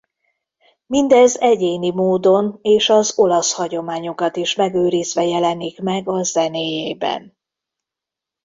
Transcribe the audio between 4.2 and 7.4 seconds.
is megőrizve jelenik meg a zenéjében.